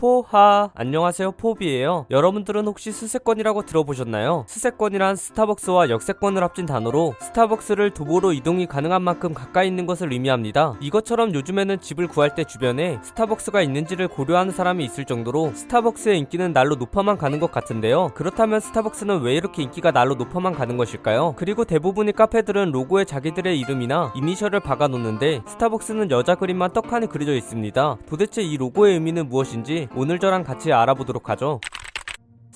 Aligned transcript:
포하. 0.00 0.70
안녕하세요 0.76 1.32
포비예요. 1.32 2.06
여러분들은 2.08 2.64
혹시 2.68 2.92
스세권이라고 2.92 3.62
들어보셨나요? 3.62 4.44
스세권이란 4.46 5.16
스타벅스와 5.16 5.90
역세권을 5.90 6.40
합친 6.40 6.66
단어로 6.66 7.16
스타벅스를 7.18 7.90
도보로 7.90 8.32
이동이 8.32 8.66
가능한 8.66 9.02
만큼 9.02 9.34
가까이 9.34 9.66
있는 9.66 9.86
것을 9.86 10.12
의미합니다. 10.12 10.76
이것처럼 10.80 11.34
요즘에는 11.34 11.80
집을 11.80 12.06
구할 12.06 12.36
때 12.36 12.44
주변에 12.44 13.00
스타벅스가 13.02 13.60
있는지를 13.60 14.06
고려하는 14.06 14.52
사람이 14.52 14.84
있을 14.84 15.04
정도로 15.04 15.52
스타벅스의 15.54 16.16
인기는 16.20 16.52
날로 16.52 16.76
높아만 16.76 17.18
가는 17.18 17.40
것 17.40 17.50
같은데요. 17.50 18.12
그렇다면 18.14 18.60
스타벅스는 18.60 19.22
왜 19.22 19.34
이렇게 19.34 19.64
인기가 19.64 19.90
날로 19.90 20.14
높아만 20.14 20.52
가는 20.52 20.76
것일까요? 20.76 21.34
그리고 21.36 21.64
대부분의 21.64 22.12
카페들은 22.12 22.70
로고에 22.70 23.04
자기들의 23.04 23.58
이름이나 23.58 24.12
이니셜을 24.14 24.60
박아놓는데 24.60 25.42
스타벅스는 25.44 26.12
여자 26.12 26.36
그림만 26.36 26.72
떡하니 26.72 27.08
그려져 27.08 27.34
있습니다. 27.34 27.98
도대체 28.08 28.42
이 28.42 28.56
로고의 28.56 28.94
의미는 28.94 29.28
무엇인지 29.28 29.87
오늘 29.94 30.18
저랑 30.18 30.44
같이 30.44 30.72
알아보도록 30.72 31.28
하죠. 31.30 31.60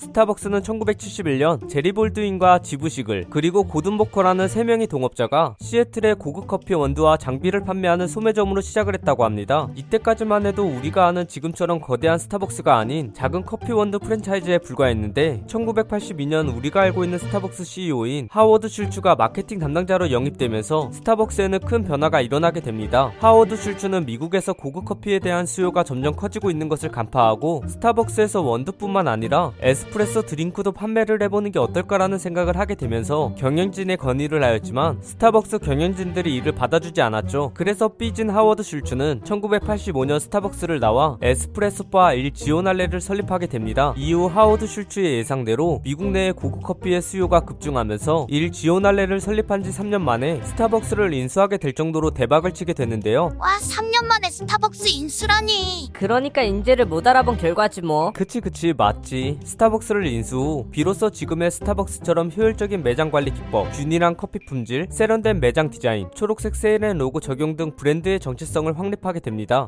스타벅스는 0.03 0.61
1971년 0.61 1.69
제리 1.69 1.93
볼드윈과 1.93 2.59
제브 2.59 2.90
시글 2.90 3.27
그리고 3.29 3.63
고든 3.63 3.97
보커라는 3.97 4.47
3명의 4.47 4.89
동업자가 4.89 5.55
시애틀의 5.61 6.15
고급 6.15 6.47
커피 6.47 6.73
원두와 6.73 7.17
장비를 7.17 7.63
판매하는 7.63 8.07
소매점으로 8.07 8.59
시작을 8.59 8.95
했다고 8.95 9.23
합니다. 9.23 9.69
이때까지만 9.75 10.45
해도 10.45 10.65
우리가 10.65 11.07
아는 11.07 11.27
지금처럼 11.27 11.79
거대한 11.79 12.19
스타벅스가 12.19 12.77
아닌 12.77 13.13
작은 13.13 13.45
커피 13.45 13.71
원두 13.71 13.99
프랜차이즈에 13.99 14.57
불과했는데 14.57 15.43
1982년 15.47 16.55
우리가 16.55 16.81
알고 16.81 17.05
있는 17.05 17.17
스타벅스 17.17 17.63
CEO인 17.63 18.27
하워드 18.29 18.67
슐츠가 18.67 19.15
마케팅 19.15 19.57
담당자로 19.57 20.11
영입되면서 20.11 20.91
스타벅스에는 20.91 21.59
큰 21.59 21.85
변화가 21.85 22.19
일어나게 22.19 22.59
됩니다. 22.59 23.13
하워드 23.19 23.55
슐츠는 23.55 24.05
미국에서 24.05 24.51
고급 24.51 24.83
커피에 24.83 25.19
대한 25.19 25.45
수요가 25.45 25.83
점점 25.83 26.13
커지고 26.15 26.51
있는 26.51 26.67
것을 26.67 26.89
간파하고 26.89 27.63
스타벅스에서 27.67 28.41
원두뿐만 28.41 29.07
아니라 29.07 29.53
에스 29.61 29.92
에스프레소 29.93 30.23
드링크도 30.23 30.71
판매를 30.71 31.21
해보는 31.21 31.51
게 31.51 31.59
어떨까라는 31.59 32.17
생각을 32.17 32.57
하게 32.57 32.73
되면서 32.73 33.33
경영진에 33.37 33.97
건의를 33.97 34.43
하였지만 34.43 34.97
스타벅스 35.01 35.59
경영진들이 35.59 36.35
이를 36.35 36.51
받아주지 36.51 37.01
않았죠. 37.01 37.51
그래서 37.53 37.89
삐진 37.89 38.29
하워드 38.29 38.63
슐츠는 38.63 39.21
1985년 39.23 40.19
스타벅스를 40.19 40.79
나와 40.79 41.17
에스프레소바 41.21 42.13
일 42.13 42.33
지오날레를 42.33 43.01
설립하게 43.01 43.45
됩니다. 43.47 43.93
이후 43.95 44.25
하워드 44.25 44.65
슐츠의 44.65 45.19
예상대로 45.19 45.81
미국 45.83 46.07
내의 46.07 46.33
고급 46.33 46.63
커피의 46.63 47.01
수요가 47.01 47.41
급증하면서 47.41 48.27
일 48.29 48.51
지오날레를 48.51 49.19
설립한 49.19 49.63
지 49.63 49.69
3년 49.69 50.01
만에 50.01 50.41
스타벅스를 50.43 51.13
인수하게 51.13 51.57
될 51.57 51.73
정도로 51.73 52.11
대박을 52.11 52.53
치게 52.53 52.73
됐는데요. 52.73 53.33
와, 53.37 53.57
3년 53.59 54.07
만에 54.07 54.29
스타벅스 54.31 54.87
인수라니. 54.87 55.91
그러니까 55.93 56.41
인재를 56.41 56.85
못 56.85 57.05
알아본 57.05 57.37
결과지 57.37 57.81
뭐. 57.81 58.11
그치 58.13 58.41
그치 58.41 58.73
맞지. 58.75 59.39
스타벅스 59.43 59.82
를 59.91 60.05
인수 60.07 60.37
후 60.37 60.65
비로소 60.71 61.09
지금의 61.09 61.51
스타벅스처럼 61.51 62.31
효율적인 62.31 62.83
매장 62.83 63.11
관리 63.11 63.33
기법, 63.33 63.69
균일한 63.73 64.15
커피 64.15 64.39
품질, 64.39 64.87
세련된 64.89 65.41
매장 65.41 65.69
디자인, 65.69 66.09
초록색 66.15 66.55
세이렌 66.55 66.97
로고 66.97 67.19
적용 67.19 67.57
등 67.57 67.75
브랜드의 67.75 68.19
정체성을 68.21 68.79
확립하게 68.79 69.19
됩니다. 69.19 69.67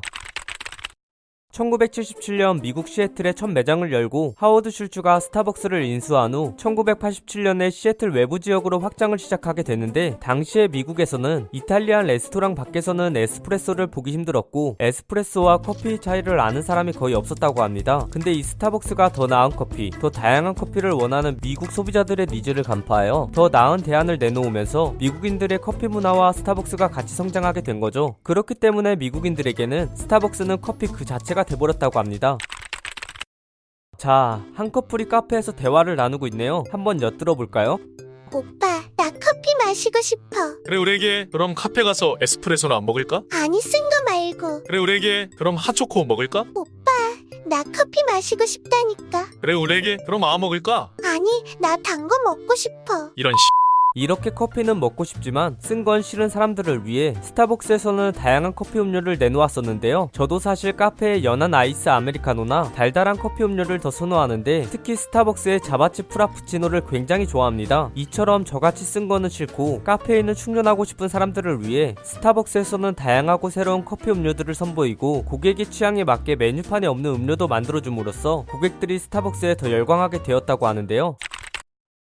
1977년 1.55 2.61
미국 2.61 2.87
시애틀에 2.87 3.33
첫 3.33 3.47
매장을 3.47 3.91
열고 3.91 4.33
하워드 4.37 4.71
슐츠가 4.71 5.19
스타벅스를 5.21 5.83
인수한 5.83 6.33
후 6.33 6.53
1987년에 6.57 7.71
시애틀 7.71 8.11
외부 8.11 8.39
지역으로 8.39 8.79
확장을 8.79 9.17
시작하게 9.17 9.63
되는데 9.63 10.17
당시에 10.19 10.67
미국에서는 10.67 11.47
이탈리안 11.53 12.07
레스토랑 12.07 12.55
밖에서는 12.55 13.15
에스프레소를 13.15 13.87
보기 13.87 14.11
힘들었고 14.11 14.75
에스프레소와 14.79 15.59
커피 15.59 15.99
차이를 15.99 16.39
아는 16.41 16.61
사람이 16.61 16.91
거의 16.91 17.15
없었다고 17.15 17.63
합니다. 17.63 18.05
근데 18.11 18.31
이 18.31 18.43
스타벅스가 18.43 19.09
더 19.09 19.27
나은 19.27 19.51
커피, 19.51 19.89
더 19.91 20.09
다양한 20.09 20.55
커피를 20.55 20.91
원하는 20.91 21.37
미국 21.41 21.71
소비자들의 21.71 22.27
니즈를 22.29 22.63
간파하여 22.63 23.29
더 23.33 23.49
나은 23.49 23.81
대안을 23.81 24.17
내놓으면서 24.17 24.95
미국인들의 24.97 25.59
커피 25.61 25.87
문화와 25.87 26.33
스타벅스가 26.33 26.89
같이 26.89 27.15
성장하게 27.15 27.61
된 27.61 27.79
거죠. 27.79 28.15
그렇기 28.23 28.55
때문에 28.55 28.97
미국인들에게는 28.97 29.95
스타벅스는 29.95 30.59
커피 30.61 30.87
그 30.87 31.05
자체가 31.05 31.44
돼버렸다고 31.45 31.99
합니다. 31.99 32.37
자, 33.97 34.43
한 34.55 34.71
커플이 34.71 35.05
카페에서 35.05 35.53
대화를 35.53 35.95
나누고 35.95 36.27
있네요. 36.27 36.63
한번 36.71 37.01
엿들어 37.01 37.35
볼까요? 37.35 37.77
오빠, 38.33 38.83
나 38.97 39.09
커피 39.11 39.55
마시고 39.63 40.01
싶어. 40.01 40.61
그래 40.65 40.75
우리 40.77 40.99
애기 40.99 41.27
그럼 41.31 41.55
카페 41.55 41.81
가서 41.83 42.17
에스프레소나 42.21 42.81
먹을까? 42.81 43.21
아니, 43.31 43.61
쓴 43.61 43.79
거 43.83 43.89
말고. 44.11 44.63
그래 44.63 44.77
우리 44.79 45.01
애기 45.01 45.29
그럼 45.37 45.55
핫초코 45.55 46.03
먹을까? 46.05 46.43
오빠, 46.53 46.91
나 47.45 47.63
커피 47.63 48.03
마시고 48.11 48.45
싶다니까. 48.45 49.27
그래 49.39 49.53
우리 49.53 49.72
애기 49.72 49.97
그럼 50.05 50.23
아 50.25 50.37
먹을까? 50.37 50.91
아니, 51.05 51.29
나 51.59 51.77
단 51.77 52.07
거 52.07 52.17
먹고 52.25 52.53
싶어. 52.55 53.11
이런 53.15 53.33
씨 53.37 53.49
이렇게 53.97 54.29
커피는 54.29 54.81
먹고 54.81 55.05
싶지만 55.05 55.55
쓴 55.59 55.85
건 55.85 56.01
싫은 56.01 56.27
사람들을 56.27 56.85
위해 56.85 57.13
스타벅스에서는 57.21 58.11
다양한 58.11 58.53
커피 58.55 58.79
음료를 58.79 59.17
내놓았었는데요. 59.17 60.09
저도 60.11 60.39
사실 60.39 60.73
카페에 60.73 61.23
연한 61.23 61.53
아이스 61.53 61.87
아메리카노나 61.87 62.73
달달한 62.73 63.15
커피 63.15 63.43
음료를 63.43 63.79
더 63.79 63.91
선호하는데 63.91 64.67
특히 64.69 64.95
스타벅스의 64.97 65.61
자바칩 65.61 66.03
프라푸치노를 66.03 66.81
굉장히 66.89 67.25
좋아합니다. 67.25 67.91
이처럼 67.95 68.43
저같이 68.43 68.83
쓴 68.83 69.07
거는 69.07 69.29
싫고 69.29 69.83
카페인을 69.83 70.35
충전하고 70.35 70.83
싶은 70.83 71.07
사람들을 71.07 71.65
위해 71.65 71.95
스타벅스에서는 72.03 72.95
다양하고 72.95 73.49
새로운 73.49 73.85
커피 73.85 74.09
음료들을 74.11 74.53
선보이고 74.55 75.23
고객의 75.23 75.67
취향에 75.67 76.03
맞게 76.03 76.35
메뉴판에 76.35 76.87
없는 76.87 77.13
음료도 77.15 77.47
만들어줌으로써 77.47 78.45
고객들이 78.49 78.99
스타벅스에 78.99 79.55
더 79.55 79.71
열광하게 79.71 80.23
되었다고 80.23 80.67
하는데요. 80.67 81.17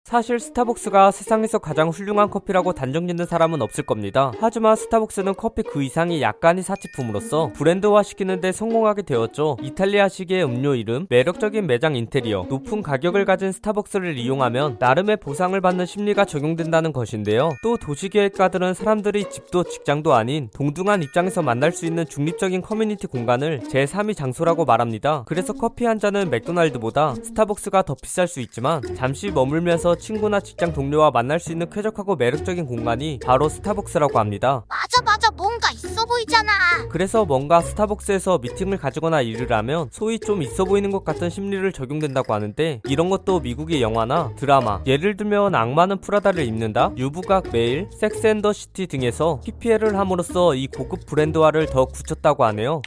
사실 0.09 0.39
스타벅스가 0.39 1.11
세상에서 1.11 1.59
가장 1.59 1.89
훌륭한 1.89 2.31
커피라고 2.31 2.73
단정짓는 2.73 3.27
사람은 3.27 3.61
없을 3.61 3.85
겁니다. 3.85 4.31
하지만 4.39 4.75
스타벅스는 4.75 5.35
커피 5.35 5.61
그 5.61 5.83
이상의 5.83 6.19
약간의 6.19 6.63
사치품으로서 6.63 7.51
브랜드화 7.53 8.01
시키는데 8.01 8.51
성공하게 8.51 9.03
되었죠. 9.03 9.57
이탈리아식의 9.61 10.43
음료 10.43 10.73
이름, 10.73 11.05
매력적인 11.09 11.67
매장 11.67 11.95
인테리어, 11.95 12.47
높은 12.49 12.81
가격을 12.81 13.25
가진 13.25 13.51
스타벅스를 13.51 14.17
이용하면 14.17 14.77
나름의 14.79 15.17
보상을 15.17 15.61
받는 15.61 15.85
심리가 15.85 16.25
적용된다는 16.25 16.91
것인데요. 16.91 17.51
또 17.61 17.77
도시계획가들은 17.77 18.73
사람들이 18.73 19.29
집도 19.29 19.63
직장도 19.63 20.15
아닌 20.15 20.49
동등한 20.55 21.03
입장에서 21.03 21.43
만날 21.43 21.71
수 21.71 21.85
있는 21.85 22.07
중립적인 22.07 22.63
커뮤니티 22.63 23.05
공간을 23.05 23.59
제3의 23.59 24.17
장소라고 24.17 24.65
말합니다. 24.65 25.23
그래서 25.27 25.53
커피 25.53 25.85
한 25.85 25.99
잔은 25.99 26.31
맥도날드보다 26.31 27.13
스타벅스가 27.13 27.83
더 27.83 27.93
비쌀 27.93 28.27
수 28.27 28.39
있지만 28.39 28.81
잠시 28.95 29.29
머물면서 29.29 29.98
친구나 29.99 30.39
직장 30.39 30.73
동료와 30.73 31.11
만날 31.11 31.39
수 31.39 31.51
있는 31.51 31.69
쾌적하고 31.69 32.15
매력적인 32.15 32.65
공간이 32.65 33.19
바로 33.23 33.49
스타벅스라고 33.49 34.17
합니다. 34.17 34.63
맞아, 34.67 35.01
맞아. 35.03 35.29
뭔가 35.31 35.69
있어 35.71 36.05
보이잖아. 36.05 36.51
그래서 36.89 37.25
뭔가 37.25 37.61
스타벅스에서 37.61 38.39
미팅을 38.39 38.77
가지거나 38.77 39.21
일을 39.21 39.51
하면 39.51 39.89
소위 39.91 40.19
좀 40.19 40.41
있어 40.41 40.65
보이는 40.65 40.91
것 40.91 41.03
같은 41.03 41.29
심리를 41.29 41.71
적용된다고 41.71 42.33
하는데 42.33 42.81
이런 42.85 43.09
것도 43.09 43.41
미국의 43.41 43.81
영화나 43.81 44.31
드라마 44.35 44.81
예를 44.85 45.17
들면 45.17 45.53
악마는 45.55 46.01
프라다를 46.01 46.43
입는다 46.45 46.91
You've 46.97 47.32
Got 47.32 47.49
Mail, 47.51 47.89
Sex 47.99 48.17
and 48.17 48.35
the 48.35 48.53
City 48.53 48.87
등에서 48.87 49.41
PPL을 49.45 49.97
함으로써 49.97 50.55
이 50.55 50.67
고급 50.67 51.05
브랜드화를 51.05 51.67
더 51.67 51.85
굳혔다고 51.85 52.43
하네요. 52.45 52.81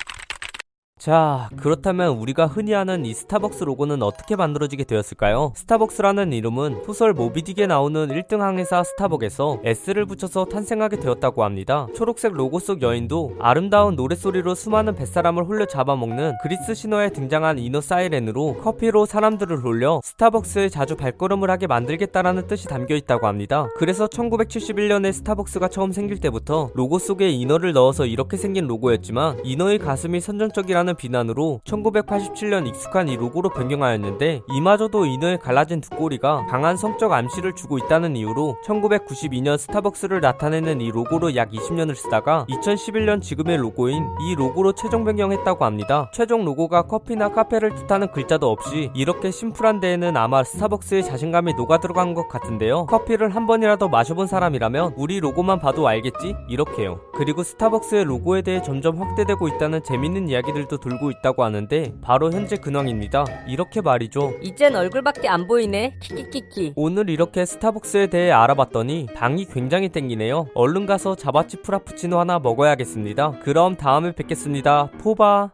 자, 1.02 1.48
그렇다면 1.56 2.10
우리가 2.18 2.46
흔히 2.46 2.76
아는 2.76 3.04
이 3.04 3.12
스타벅스 3.12 3.64
로고는 3.64 4.04
어떻게 4.04 4.36
만들어지게 4.36 4.84
되었을까요? 4.84 5.52
스타벅스라는 5.56 6.32
이름은 6.32 6.84
소설 6.86 7.12
모비딕에 7.12 7.66
나오는 7.66 8.06
1등 8.06 8.38
항해사 8.38 8.84
스타벅에서 8.84 9.58
S를 9.64 10.06
붙여서 10.06 10.44
탄생하게 10.44 11.00
되었다고 11.00 11.42
합니다. 11.42 11.88
초록색 11.96 12.34
로고 12.34 12.60
속 12.60 12.82
여인도 12.82 13.34
아름다운 13.40 13.96
노랫소리로 13.96 14.54
수많은 14.54 14.94
뱃사람을 14.94 15.42
홀려 15.42 15.66
잡아먹는 15.66 16.34
그리스 16.40 16.72
신화에 16.72 17.10
등장한 17.10 17.58
인어 17.58 17.80
사이렌으로 17.80 18.58
커피로 18.58 19.04
사람들을 19.04 19.64
홀려 19.64 20.00
스타벅스에 20.04 20.68
자주 20.68 20.94
발걸음을 20.94 21.50
하게 21.50 21.66
만들겠다라는 21.66 22.46
뜻이 22.46 22.68
담겨 22.68 22.94
있다고 22.94 23.26
합니다. 23.26 23.66
그래서 23.76 24.06
1971년에 24.06 25.12
스타벅스가 25.12 25.66
처음 25.66 25.90
생길 25.90 26.20
때부터 26.20 26.70
로고 26.74 27.00
속에 27.00 27.28
인어를 27.28 27.72
넣어서 27.72 28.06
이렇게 28.06 28.36
생긴 28.36 28.68
로고였지만 28.68 29.40
인어의 29.42 29.80
가슴이 29.80 30.20
선정적이라 30.20 30.91
는 30.92 30.96
비난으로 30.96 31.60
1987년 31.64 32.66
익숙한 32.68 33.08
이 33.08 33.16
로고로 33.16 33.50
변경하였는데 33.50 34.42
이마저도 34.52 35.06
인어의 35.06 35.38
갈라진 35.38 35.80
두 35.80 35.90
꼬리가 35.90 36.46
강한 36.46 36.76
성적 36.76 37.12
암시를 37.12 37.54
주고 37.54 37.78
있다는 37.78 38.16
이유로 38.16 38.58
1992년 38.64 39.58
스타벅스를 39.58 40.20
나타내는 40.20 40.80
이 40.80 40.90
로고로 40.90 41.34
약 41.34 41.50
20년을 41.50 41.94
쓰다가 41.94 42.46
2011년 42.48 43.22
지금의 43.22 43.56
로고인 43.56 44.06
이 44.20 44.34
로고로 44.34 44.72
최종 44.72 45.04
변경했다고 45.04 45.64
합니다. 45.64 46.10
최종 46.12 46.44
로고가 46.44 46.82
커피나 46.82 47.30
카페를 47.30 47.74
뜻하는 47.74 48.10
글자도 48.12 48.50
없이 48.50 48.90
이렇게 48.94 49.30
심플한 49.30 49.80
데에는 49.80 50.16
아마 50.16 50.44
스타벅스의 50.44 51.04
자신감이 51.04 51.54
녹아 51.54 51.78
들어간 51.78 52.14
것 52.14 52.28
같은데요. 52.28 52.86
커피를 52.86 53.34
한 53.34 53.46
번이라도 53.46 53.88
마셔본 53.88 54.26
사람이라면 54.26 54.94
우리 54.96 55.20
로고만 55.20 55.58
봐도 55.58 55.88
알겠지? 55.88 56.36
이렇게요. 56.48 57.00
그리고 57.14 57.42
스타벅스의 57.42 58.04
로고에 58.04 58.42
대해 58.42 58.60
점점 58.62 59.00
확대되고 59.00 59.48
있다는 59.48 59.82
재밌는 59.82 60.28
이야기들도 60.28 60.81
돌고 60.82 61.10
있다고 61.10 61.44
하는데 61.44 61.94
바로 62.02 62.30
현재 62.30 62.56
근황입니다. 62.56 63.24
이렇게 63.46 63.80
말이죠. 63.80 64.34
이젠 64.42 64.76
얼굴밖에 64.76 65.28
안 65.28 65.46
보이네. 65.46 65.96
키키키키. 66.00 66.74
오늘 66.76 67.08
이렇게 67.08 67.46
스타벅스에 67.46 68.08
대해 68.08 68.30
알아봤더니 68.30 69.06
당이 69.14 69.46
굉장히 69.46 69.88
땡기네요. 69.88 70.48
얼른 70.54 70.84
가서 70.84 71.14
자바치 71.14 71.62
프라푸치노 71.62 72.18
하나 72.18 72.38
먹어야겠습니다. 72.38 73.38
그럼 73.42 73.76
다음에 73.76 74.12
뵙겠습니다. 74.12 74.90
포바. 75.00 75.52